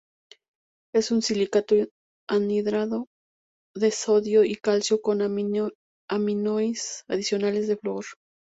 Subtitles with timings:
[0.95, 1.75] Es un silicato
[2.27, 3.05] anhidro
[3.75, 5.21] de sodio y calcio con
[6.09, 8.05] aniones adicionales de flúor.